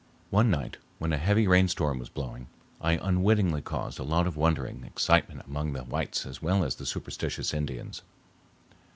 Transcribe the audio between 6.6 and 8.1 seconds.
as the superstitious Indians.